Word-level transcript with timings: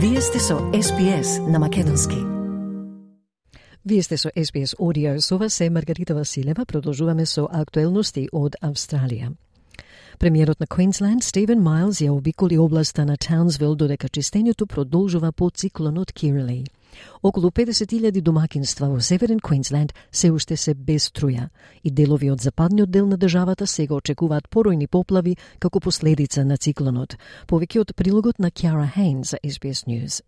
Вие 0.00 0.20
сте 0.20 0.38
со 0.38 0.54
SPS 0.54 1.50
на 1.50 1.58
Македонски. 1.58 2.16
Вие 3.84 4.02
сте 4.02 4.16
со 4.16 4.28
SBS 4.28 4.76
Audio, 4.78 5.18
со 5.18 5.38
вас 5.38 5.60
е 5.60 5.70
Маргарита 5.70 6.14
Василева, 6.14 6.66
продолжуваме 6.66 7.26
со 7.26 7.48
актуелности 7.50 8.28
од 8.32 8.54
Австралија. 8.62 9.34
Премиерот 10.18 10.60
на 10.60 10.66
Квинсленд 10.66 11.22
Стивен 11.22 11.60
Майлз 11.62 12.00
ја 12.02 12.10
обиколи 12.10 12.58
областа 12.58 13.04
на 13.06 13.16
Таунсвил 13.16 13.76
додека 13.76 14.08
чистењето 14.08 14.66
продолжува 14.66 15.32
по 15.32 15.50
циклонот 15.50 16.12
Кирли. 16.12 16.64
Околу 17.22 17.50
50.000 17.50 18.20
домакинства 18.20 18.88
во 18.88 19.00
Северен 19.00 19.38
Квинсленд 19.40 19.94
се 20.12 20.30
уште 20.30 20.56
се 20.56 20.74
без 20.74 21.10
струја 21.10 21.48
и 21.84 21.90
делови 21.90 22.30
од 22.30 22.40
западниот 22.40 22.90
дел 22.90 23.06
на 23.06 23.16
државата 23.16 23.66
сега 23.66 23.94
очекуваат 23.94 24.50
поројни 24.50 24.86
поплави 24.86 25.36
како 25.58 25.80
последица 25.80 26.44
на 26.44 26.56
циклонот. 26.56 27.14
Повеќе 27.46 27.80
од 27.80 27.94
прилогот 27.94 28.38
на 28.38 28.50
Кјара 28.50 28.90
Хейн 28.94 29.22
за 29.22 29.38
SBS 29.44 29.86
News. 29.86 30.22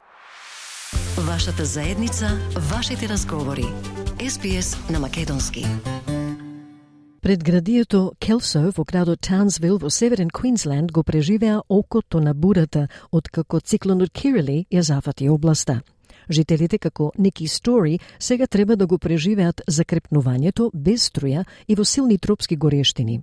Вашата 1.27 1.65
заедница, 1.65 2.39
вашите 2.71 3.09
разговори. 3.09 3.67
SBS 4.19 4.91
на 4.91 5.01
Македонски. 5.01 5.67
Пред 7.21 7.45
градието 7.45 8.13
Келсо 8.19 8.71
во 8.73 8.85
градот 8.85 9.21
Таунсвил 9.21 9.77
во 9.79 9.91
Северен 9.91 10.31
Квинсленд 10.33 10.93
го 10.93 11.03
преживеа 11.03 11.61
окото 11.69 12.21
на 12.21 12.33
бурата 12.35 12.89
откако 13.13 13.61
циклонот 13.61 14.09
Кирили 14.11 14.65
ја 14.73 14.81
зафати 14.81 15.29
областа. 15.29 15.83
Жителите 16.31 16.79
како 16.79 17.13
Ники 17.19 17.49
Стори 17.49 17.99
сега 18.19 18.47
треба 18.47 18.77
да 18.77 18.87
го 18.87 18.99
преживеат 18.99 19.61
закрепнувањето 19.69 20.71
без 20.73 21.11
струја 21.11 21.45
и 21.69 21.75
во 21.75 21.85
силни 21.85 22.19
тропски 22.19 22.57
горештини. 22.57 23.21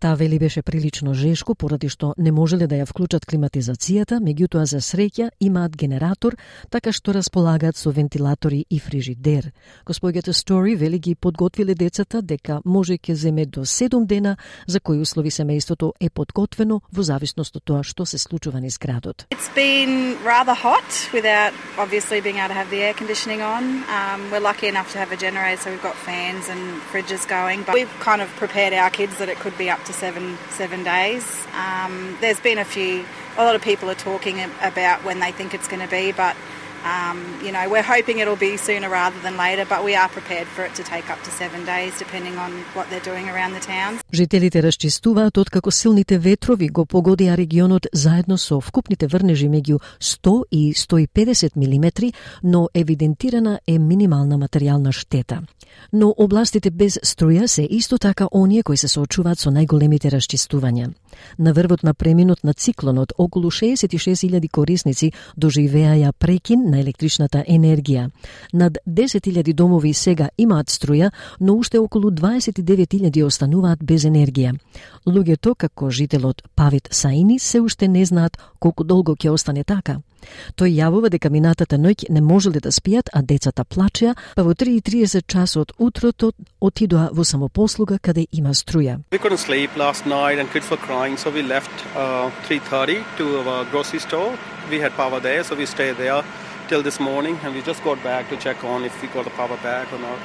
Таа 0.00 0.14
вели 0.16 0.38
беше 0.38 0.62
прилично 0.62 1.12
жешко 1.14 1.54
поради 1.54 1.88
што 1.92 2.14
не 2.16 2.32
можеле 2.32 2.64
да 2.66 2.78
ја 2.80 2.86
вклучат 2.88 3.26
климатизацијата, 3.28 4.16
меѓутоа 4.24 4.64
за 4.64 4.78
среќа 4.80 5.26
имаат 5.44 5.76
генератор, 5.76 6.38
така 6.72 6.88
што 6.88 7.12
располагаат 7.12 7.76
со 7.76 7.92
вентилатори 7.92 8.64
и 8.70 8.78
фрижидер. 8.80 9.50
Господјата 9.84 10.32
Стори 10.32 10.72
вели 10.74 10.98
ги 10.98 11.14
подготвиле 11.14 11.74
децата 11.74 12.22
дека 12.22 12.62
може 12.64 12.96
ќе 12.96 13.12
земе 13.12 13.44
до 13.44 13.66
7 13.68 14.06
дена 14.06 14.38
за 14.66 14.80
кои 14.80 15.00
услови 15.04 15.28
семејството 15.28 15.92
е 16.00 16.08
подготвено 16.08 16.80
во 16.90 17.02
зависност 17.02 17.60
од 17.60 17.64
тоа 17.64 17.82
што 17.84 18.06
се 18.06 18.16
случува 18.16 18.60
низ 18.60 18.78
градот. 18.78 19.26
It's 19.28 19.52
been 19.54 20.16
rather 20.24 20.56
hot 20.56 21.12
without 21.12 21.52
obviously 21.76 22.22
being 22.22 22.40
able 22.40 22.48
to 22.48 22.56
have 22.56 22.70
the 22.70 22.80
air 22.80 22.94
conditioning 22.94 23.42
on. 23.42 23.84
Um, 23.92 24.30
we're 24.32 24.40
lucky 24.40 24.66
enough 24.66 24.88
to 24.92 24.98
have 24.98 25.12
a 25.12 25.20
generator, 25.20 25.60
so 25.60 25.70
we've 25.70 25.82
got 25.82 25.94
fans 26.08 26.48
and 26.48 26.80
fridges 26.88 27.28
going. 27.28 27.64
But 27.68 27.74
we've 27.74 27.96
kind 28.00 28.22
of 28.22 28.28
prepared 28.40 28.72
our 28.72 28.88
kids 28.88 29.18
that 29.18 29.28
it 29.28 29.36
could 29.44 29.58
be 29.58 29.68
up 29.68 29.84
to 29.84 29.89
seven 29.92 30.38
seven 30.50 30.84
days. 30.84 31.46
Um, 31.54 32.16
there's 32.20 32.40
been 32.40 32.58
a 32.58 32.64
few. 32.64 33.04
A 33.36 33.44
lot 33.44 33.54
of 33.54 33.62
people 33.62 33.90
are 33.90 33.94
talking 33.94 34.40
about 34.60 35.04
when 35.04 35.20
they 35.20 35.32
think 35.32 35.54
it's 35.54 35.68
going 35.68 35.82
to 35.82 35.90
be, 35.90 36.12
but 36.12 36.36
um, 36.84 37.18
you 37.44 37.52
know 37.52 37.68
we're 37.68 37.82
hoping 37.82 38.18
it'll 38.18 38.36
be 38.50 38.56
sooner 38.56 38.88
rather 38.88 39.18
than 39.22 39.36
later. 39.36 39.64
But 39.64 39.84
we 39.84 39.94
are 39.94 40.08
prepared 40.08 40.48
for 40.48 40.64
it 40.64 40.74
to 40.74 40.82
take 40.82 41.10
up 41.10 41.20
to 41.26 41.30
seven 41.30 41.64
days, 41.64 41.92
depending 41.98 42.36
on 42.38 42.50
what 42.74 42.86
they're 42.90 43.08
doing 43.12 43.28
around 43.28 43.52
the 43.54 43.64
town. 43.66 44.00
Жителите 44.12 44.62
расчистуваат 44.62 45.36
откако 45.36 45.70
силните 45.70 46.18
ветрови 46.18 46.68
го 46.68 46.84
погодија 46.84 47.36
регионот 47.36 47.86
заедно 47.92 48.38
со 48.38 48.60
вкупните 48.60 49.06
врнежи 49.06 49.48
меѓу 49.48 49.78
100 50.00 50.44
и 50.50 50.74
150 50.74 51.56
милиметри, 51.56 52.12
но 52.42 52.68
евидентирана 52.74 53.60
е 53.66 53.78
минимална 53.78 54.38
материјална 54.38 54.92
штета. 54.92 55.42
Но 55.92 56.14
областите 56.16 56.70
без 56.70 56.98
струја 57.04 57.46
се 57.46 57.66
исто 57.70 57.98
така 57.98 58.28
оние 58.32 58.62
кои 58.62 58.76
се 58.76 58.88
соочуваат 58.88 59.38
со 59.38 59.50
најголемите 59.50 60.10
расчистувања. 60.10 60.90
На 61.38 61.52
врвот 61.52 61.82
на 61.82 61.94
преминот 61.94 62.44
на 62.44 62.54
циклонот, 62.54 63.12
околу 63.18 63.50
66.000 63.50 64.50
корисници 64.50 65.12
доживеаја 65.36 66.12
прекин 66.12 66.69
на 66.70 66.80
електричната 66.80 67.44
енергија. 67.48 68.10
Над 68.52 68.78
10.000 68.86 69.52
домови 69.52 69.94
сега 69.94 70.28
имаат 70.38 70.70
струја, 70.70 71.10
но 71.40 71.54
уште 71.54 71.78
околу 71.78 72.10
29.000 72.10 73.24
остануваат 73.24 73.84
без 73.84 74.04
енергија. 74.04 74.54
Луѓето, 75.06 75.54
како 75.56 75.90
жителот 75.90 76.42
Павит 76.54 76.88
Саини, 76.90 77.38
се 77.38 77.60
уште 77.60 77.88
не 77.88 78.04
знаат 78.04 78.38
колку 78.58 78.84
долго 78.84 79.16
ќе 79.16 79.30
остане 79.30 79.64
така. 79.64 80.00
Тој 80.56 80.74
јавува 80.76 81.08
дека 81.12 81.30
минатата 81.32 81.78
ноќ 81.78 82.10
не 82.10 82.20
можеле 82.20 82.60
да 82.60 82.72
спијат, 82.76 83.08
а 83.12 83.22
децата 83.22 83.64
плачеа, 83.64 84.14
па 84.36 84.44
во 84.44 84.54
3.30 84.54 85.26
часот 85.26 85.72
утрото 85.78 86.32
отидоа 86.60 87.08
во 87.12 87.24
самопослуга 87.24 87.98
каде 87.98 88.26
има 88.32 88.54
струја. 88.54 89.00
We 89.10 89.18
couldn't 89.18 89.44
sleep 89.46 89.76
last 89.76 90.06
night 90.06 90.38
and 90.38 90.52
kids 90.52 90.70
were 90.70 90.82
crying, 90.86 91.16
so 91.16 91.30
we 91.30 91.42
left 91.42 91.72
uh, 91.96 92.30
3.30 92.48 93.04
to 93.16 93.40
our 93.40 93.64
grocery 93.72 94.00
store. 94.00 94.36
We 94.70 94.78
had 94.78 94.92
power 94.92 95.20
there, 95.20 95.42
so 95.42 95.56
we 95.56 95.66
stayed 95.66 95.96
there 95.96 96.22
till 96.70 96.84
this 96.84 97.00
morning 97.00 97.36
and 97.42 97.52
we 97.52 97.60
just 97.62 97.82
got 97.82 98.00
back 98.04 98.28
to 98.28 98.36
check 98.36 98.62
on 98.62 98.84
if 98.84 99.02
we 99.02 99.08
got 99.08 99.24
the 99.24 99.30
power 99.30 99.56
back 99.56 99.92
or 99.92 99.98
not. 99.98 100.20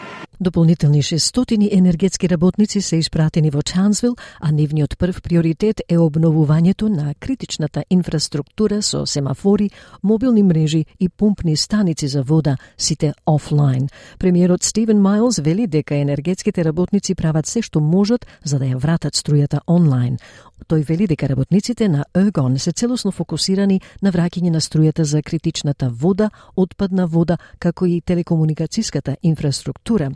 Дополнителни 0.45 1.03
600 1.03 1.78
енергетски 1.78 2.29
работници 2.29 2.81
се 2.81 2.95
испратени 2.95 3.50
во 3.50 3.61
Чансвил, 3.61 4.16
а 4.39 4.51
нивниот 4.51 4.94
прв 4.97 5.22
приоритет 5.22 5.81
е 5.89 5.97
обновувањето 5.97 6.85
на 6.85 7.16
критичната 7.19 7.81
инфраструктура 7.89 8.81
со 8.81 9.06
семафори, 9.06 9.72
мобилни 10.03 10.44
мрежи 10.44 10.85
и 11.00 11.09
пумпни 11.09 11.56
станици 11.57 12.07
за 12.07 12.22
вода, 12.22 12.57
сите 12.78 13.13
офлайн. 13.25 13.89
Премиерот 14.19 14.63
Стивен 14.63 15.01
Майлз 15.01 15.39
вели 15.39 15.67
дека 15.67 15.95
енергетските 15.95 16.66
работници 16.66 17.16
прават 17.16 17.47
се 17.47 17.62
што 17.62 17.81
можат 17.81 18.27
за 18.44 18.59
да 18.59 18.66
ја 18.66 18.77
вратат 18.77 19.17
струјата 19.17 19.66
онлайн. 19.67 20.17
Тој 20.69 20.85
вели 20.85 21.07
дека 21.07 21.27
работниците 21.29 21.89
на 21.89 22.06
Егон 22.16 22.59
се 22.59 22.72
целосно 22.72 23.12
фокусирани 23.12 23.81
на 24.01 24.12
враќање 24.12 24.50
на 24.50 24.62
струјата 24.62 25.01
за 25.01 25.22
критичната 25.22 25.89
вода, 25.89 26.29
отпадна 26.56 27.07
вода, 27.07 27.38
како 27.59 27.85
и 27.85 28.01
телекомуникацијската 28.01 29.16
инфраструктура. 29.22 30.12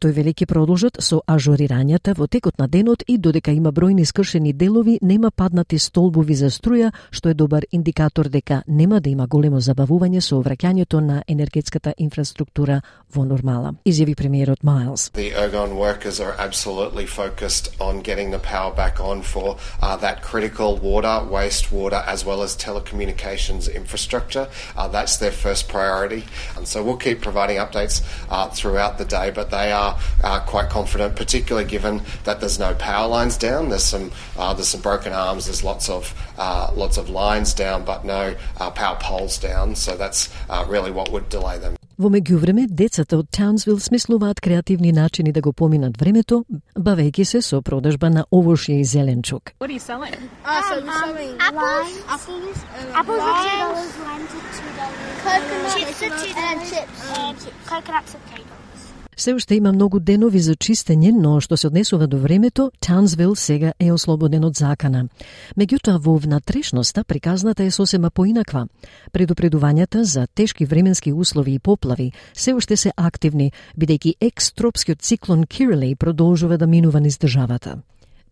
Тој 0.00 0.12
вели 0.12 0.34
ќе 0.34 0.46
продолжат 0.46 0.98
со 1.00 1.20
ажурирањата 1.26 2.14
во 2.18 2.26
текот 2.26 2.58
на 2.58 2.68
денот 2.68 3.02
и 3.08 3.18
додека 3.18 3.52
има 3.52 3.72
бројни 3.72 4.04
скршени 4.04 4.52
делови, 4.52 4.98
нема 5.02 5.30
паднати 5.30 5.78
столбови 5.78 6.34
за 6.34 6.50
струја, 6.50 6.92
што 7.10 7.28
е 7.28 7.34
добар 7.34 7.64
индикатор 7.72 8.28
дека 8.28 8.62
нема 8.66 9.00
да 9.00 9.10
има 9.10 9.26
големо 9.26 9.60
забавување 9.60 10.20
со 10.20 10.42
враќањето 10.42 11.00
на 11.00 11.22
енергетската 11.28 11.94
инфраструктура 11.98 12.82
во 13.14 13.24
нормала. 13.24 13.74
Изјави 13.86 14.14
премиерот 14.14 14.62
Майлс. 14.62 15.10
The 15.14 15.32
Ergon 15.32 15.76
workers 15.76 16.20
are 16.20 16.34
absolutely 16.38 17.06
focused 17.06 17.70
on 17.80 18.02
getting 18.02 18.30
the 18.30 18.38
power 18.38 18.74
back 18.74 19.00
on 19.00 19.22
for 19.22 19.56
uh, 19.80 19.96
that 19.96 20.22
critical 20.22 20.76
water, 20.76 21.24
wastewater, 21.30 22.04
as 22.06 22.24
well 22.26 22.42
as 22.42 22.56
telecommunications 22.56 23.72
infrastructure. 23.72 24.48
Uh, 24.76 24.88
that's 24.88 25.16
their 25.18 25.32
first 25.32 25.68
priority. 25.68 26.24
And 26.56 26.66
so 26.66 26.82
we'll 26.82 26.96
keep 26.96 27.20
providing 27.22 27.58
updates 27.58 28.02
uh, 28.28 28.48
throughout 28.48 28.98
the 28.98 29.04
day, 29.04 29.30
but 29.30 29.50
they 29.53 29.71
are 29.71 29.97
uh, 30.23 30.39
quite 30.41 30.69
confident, 30.69 31.15
particularly 31.15 31.67
given 31.67 32.01
that 32.23 32.39
there's 32.39 32.59
no 32.59 32.73
power 32.75 33.07
lines 33.07 33.37
down. 33.37 33.69
There's 33.69 33.83
some 33.83 34.11
uh, 34.37 34.53
there's 34.53 34.67
some 34.67 34.81
broken 34.81 35.13
arms. 35.13 35.45
There's 35.45 35.63
lots 35.63 35.89
of 35.89 36.13
uh, 36.37 36.71
lots 36.75 36.97
of 36.97 37.09
lines 37.09 37.53
down, 37.53 37.85
but 37.85 38.05
no 38.05 38.35
uh, 38.59 38.71
power 38.71 38.97
poles 39.01 39.37
down. 39.37 39.75
So 39.75 39.95
that's 39.95 40.29
uh, 40.49 40.65
really 40.67 40.91
what 40.91 41.11
would 41.11 41.29
delay 41.29 41.57
them. 41.59 41.75
Во 41.99 42.07
меѓувреме, 42.07 42.63
децата 42.69 43.17
од 43.19 43.27
Таунсвил 43.29 43.79
смислуваат 43.79 44.39
креативни 44.41 44.91
начини 44.91 45.31
да 45.35 45.41
го 45.41 45.51
поминат 45.53 45.97
времето, 45.99 46.45
бавејќи 46.79 47.23
се 47.23 47.41
со 47.41 47.61
продажба 47.61 48.09
на 48.09 48.23
овошје 48.31 48.79
и 48.79 48.85
зеленчук. 48.85 49.51
What 49.59 49.67
are 49.67 49.73
you 49.75 49.79
selling? 49.83 50.15
Uh, 50.45 50.61
so 50.63 50.79
we're 50.79 50.99
selling 51.03 51.35
apples. 51.39 51.59
limes. 51.59 51.99
Apples. 52.07 52.57
Um, 52.79 52.95
Apples 52.95 53.19
are 53.19 53.43
two 53.43 53.51
limes, 53.51 53.59
dollars, 53.59 53.93
limes 54.07 54.31
are 54.31 54.47
two 54.55 54.71
dollars. 54.79 55.19
Coconuts. 55.27 55.75
Chips 55.75 56.01
are 56.07 56.15
two 56.23 56.33
And 56.39 56.59
dollars. 56.59 56.71
chips. 56.71 56.97
And 57.19 57.37
coconuts 57.67 58.15
are 58.15 58.23
three 58.31 58.45
dollars. 58.47 58.72
Се 59.16 59.34
уште 59.34 59.54
има 59.54 59.72
многу 59.72 60.00
денови 60.00 60.40
за 60.40 60.54
чистење, 60.56 61.12
но 61.12 61.40
што 61.40 61.56
се 61.56 61.66
однесува 61.66 62.06
до 62.06 62.18
времето, 62.18 62.70
Таунсвил 62.80 63.34
сега 63.34 63.72
е 63.78 63.92
ослободен 63.92 64.44
од 64.44 64.56
закана. 64.56 65.06
Меѓутоа, 65.56 65.98
во 65.98 66.18
внатрешноста 66.18 67.04
приказната 67.04 67.64
е 67.64 67.70
сосема 67.70 68.10
поинаква. 68.10 68.66
Предупредувањата 69.12 70.02
за 70.02 70.26
тешки 70.26 70.64
временски 70.66 71.12
услови 71.12 71.54
и 71.54 71.58
поплави 71.58 72.12
се 72.34 72.54
уште 72.54 72.76
се 72.76 72.92
активни, 72.96 73.52
бидејќи 73.78 74.14
екстропскиот 74.20 75.02
циклон 75.02 75.46
Кирилей 75.46 75.94
продолжува 75.94 76.58
да 76.58 76.66
минува 76.66 77.00
низ 77.00 77.18
државата. 77.18 77.78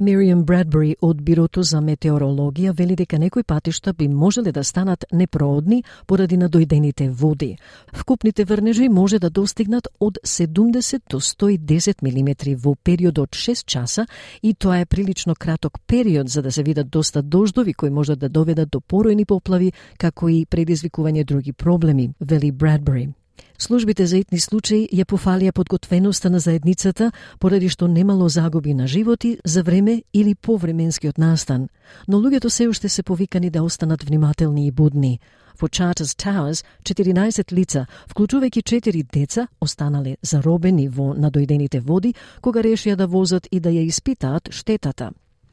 Мириам 0.03 0.41
Брадбери 0.45 0.97
од 1.01 1.21
Бирото 1.23 1.63
за 1.63 1.79
метеорологија 1.79 2.73
вели 2.75 2.97
дека 2.99 3.21
некои 3.23 3.45
патишта 3.47 3.93
би 3.95 4.09
можеле 4.09 4.51
да 4.53 4.65
станат 4.65 5.05
непроодни 5.13 5.85
поради 6.07 6.39
надојдените 6.41 7.07
води. 7.11 7.57
Вкупните 7.93 8.45
врнежи 8.45 8.89
може 8.89 9.19
да 9.19 9.31
достигнат 9.31 9.89
од 10.01 10.19
70 10.25 11.07
до 11.11 11.21
110 11.21 12.03
мм 12.03 12.57
во 12.65 12.75
период 12.75 13.19
од 13.19 13.31
6 13.31 13.65
часа 13.67 14.07
и 14.43 14.55
тоа 14.55 14.81
е 14.81 14.87
прилично 14.87 15.35
краток 15.39 15.79
период 15.87 16.29
за 16.29 16.43
да 16.43 16.53
се 16.53 16.63
видат 16.63 16.91
доста 16.91 17.23
дождови 17.23 17.75
кои 17.75 17.91
можат 17.91 18.19
да 18.19 18.29
доведат 18.29 18.71
до 18.71 18.81
поројни 18.81 19.25
поплави, 19.25 19.73
како 19.99 20.29
и 20.29 20.47
предизвикување 20.47 21.25
други 21.25 21.53
проблеми, 21.53 22.11
вели 22.21 22.51
Брадбери. 22.51 23.13
Службите 23.59 24.07
за 24.07 24.17
итни 24.19 24.41
случаи 24.41 24.89
ја 24.93 25.05
пофалија 25.05 25.53
подготвеноста 25.53 26.31
на 26.31 26.41
заедницата 26.41 27.13
поради 27.39 27.69
што 27.69 27.89
немало 27.89 28.29
загуби 28.29 28.75
на 28.75 28.87
животи 28.87 29.39
за 29.45 29.63
време 29.63 30.03
или 30.13 30.35
повременскиот 30.35 31.19
настан, 31.19 31.69
но 32.09 32.19
луѓето 32.19 32.49
се 32.49 32.69
уште 32.69 32.89
се 32.89 33.03
повикани 33.03 33.51
да 33.51 33.63
останат 33.63 34.03
внимателни 34.03 34.67
и 34.67 34.71
будни. 34.71 35.21
Во 35.61 35.69
Charters 35.69 36.17
Towers, 36.17 36.65
14 36.83 37.53
лица, 37.53 37.87
вклучувајќи 38.11 38.63
4 38.63 39.03
деца, 39.13 39.47
останале 39.61 40.17
заробени 40.23 40.89
во 40.89 41.15
надојдените 41.15 41.81
води 41.81 42.15
кога 42.41 42.63
решија 42.63 42.97
да 42.97 43.07
возат 43.07 43.47
и 43.51 43.61
да 43.61 43.71
ја 43.71 43.87
испитаат 43.87 44.51
штетата. 44.51 45.13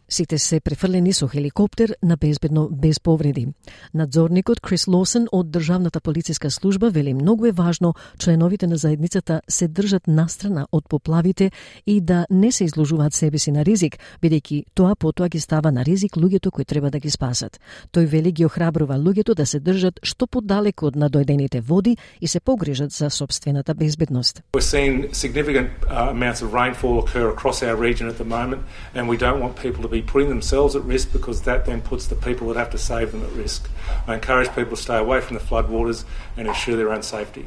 Сите 0.09 0.37
се 0.37 0.59
префрлени 0.59 1.13
со 1.13 1.27
хеликоптер 1.27 1.95
на 2.03 2.17
безбедно 2.17 2.67
без 2.71 2.99
повреди. 2.99 3.47
Надзорникот 3.93 4.59
Крис 4.59 4.87
Лосен 4.87 5.27
од 5.31 5.51
Државната 5.51 6.01
полициска 6.01 6.49
служба 6.51 6.89
вели 6.89 7.13
многу 7.13 7.45
е 7.45 7.51
важно 7.51 7.93
членовите 8.19 8.67
на 8.67 8.77
заедницата 8.77 9.41
се 9.47 9.67
држат 9.67 10.07
настрана 10.07 10.67
од 10.71 10.89
поплавите 10.89 11.51
и 11.85 12.01
да 12.01 12.25
не 12.29 12.51
се 12.51 12.63
изложуваат 12.63 13.13
себе 13.13 13.37
си 13.37 13.51
на 13.51 13.65
ризик, 13.65 13.99
бидејќи 14.21 14.63
тоа 14.73 14.95
потоа 14.95 15.29
ги 15.29 15.39
става 15.39 15.71
на 15.71 15.85
ризик 15.85 16.17
луѓето 16.17 16.51
кои 16.51 16.65
треба 16.65 16.89
да 16.89 16.99
ги 16.99 17.09
спасат. 17.09 17.59
Тој 17.93 18.05
вели 18.05 18.31
ги 18.31 18.45
охрабрува 18.45 18.97
луѓето 18.97 19.35
да 19.35 19.45
се 19.45 19.59
држат 19.59 19.99
што 20.03 20.25
подалеку 20.27 20.87
од 20.87 20.97
надојдените 20.97 21.61
води 21.61 21.97
и 22.21 22.27
се 22.27 22.39
погрижат 22.39 22.91
за 22.91 23.09
собствената 23.09 23.75
безбедност. 23.75 24.41
We're 24.53 24.61
seeing 24.61 25.13
significant 25.13 25.69
uh, 25.85 26.09
amounts 26.09 26.41
of 26.41 26.53
rainfall 26.53 26.97
occur 26.97 27.29
across 27.29 27.61
our 27.61 27.77
region 27.77 28.09
at 28.09 28.17
the 28.17 28.25
moment 28.25 28.61
and 28.95 29.07
we 29.07 29.17
don't 29.17 29.39
want 29.39 29.55
people 29.61 29.83
to 29.83 29.87
be 29.87 29.98
be 29.99 30.05
putting 30.11 30.29
themselves 30.35 30.71
at 30.79 30.83
risk 30.95 31.07
because 31.17 31.37
that 31.49 31.59
then 31.67 31.79
puts 31.91 32.03
the 32.11 32.19
people 32.27 32.45
that 32.49 32.57
have 32.63 32.71
to 32.77 32.81
save 32.89 33.07
them 33.13 33.23
at 33.27 33.33
risk. 33.43 33.61
I 34.07 34.11
encourage 34.19 34.49
people 34.59 34.75
to 34.77 34.83
stay 34.87 34.99
away 35.05 35.19
from 35.25 35.33
the 35.37 35.43
floodwaters 35.49 35.99
and 36.37 36.43
ensure 36.51 36.75
their 36.81 36.91
own 36.95 37.03
safety. 37.15 37.45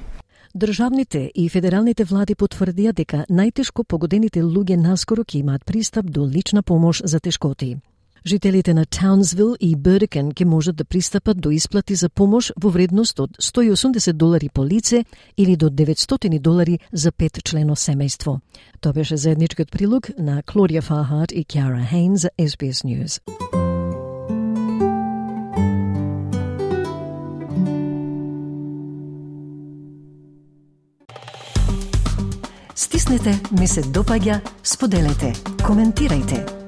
Државните 0.54 1.32
и 1.34 1.48
федералните 1.48 2.04
влади 2.04 2.34
потврдија 2.34 2.92
дека 2.92 3.22
најтешко 3.30 3.86
погодените 3.88 4.42
луѓе 4.44 4.76
наскоро 4.76 5.24
ќе 5.24 5.38
имаат 5.40 5.64
пристап 5.64 6.10
до 6.12 6.26
лична 6.28 6.62
помош 6.62 7.00
за 7.04 7.20
тешкоти. 7.20 7.76
Жителите 8.26 8.74
на 8.74 8.84
Таунсвил 8.86 9.56
и 9.60 9.74
Бердекен 9.76 10.30
ќе 10.30 10.44
можат 10.44 10.76
да 10.76 10.84
пристапат 10.84 11.40
до 11.40 11.50
исплати 11.50 11.94
за 11.94 12.08
помош 12.08 12.52
во 12.54 12.70
вредност 12.70 13.18
од 13.20 13.34
180 13.42 14.12
долари 14.12 14.48
по 14.48 14.64
лице 14.64 15.04
или 15.36 15.56
до 15.56 15.70
900 15.70 16.38
долари 16.38 16.78
за 16.92 17.10
пет 17.12 17.42
члено 17.44 17.74
семејство. 17.74 18.38
Тоа 18.80 18.92
беше 18.92 19.16
заедничкиот 19.16 19.70
прилог 19.70 20.10
на 20.18 20.42
Клорија 20.42 20.82
Фахарт 20.82 21.32
и 21.32 21.44
Кјара 21.44 21.82
Хейн 21.90 22.16
за 22.16 22.30
SBS 22.38 22.86
News. 22.86 23.18
Стиснете, 32.74 33.40
ми 33.60 33.66
се 33.66 33.82
допаѓа, 33.82 34.40
споделете, 34.62 35.34
коментирајте. 35.66 36.61